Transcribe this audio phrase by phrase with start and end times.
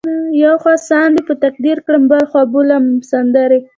[0.43, 3.59] یو خوا ساندې په تقدیر کړم بل خوا بولمه سندرې